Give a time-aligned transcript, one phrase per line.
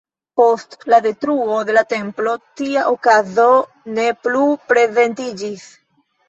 [0.39, 3.45] Post la detruo de la Templo tia okazo
[3.99, 4.43] ne plu
[4.73, 5.69] prezentiĝis.